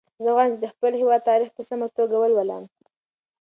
[0.23, 2.63] زه غواړم چې د خپل هېواد تاریخ په سمه توګه ولولم.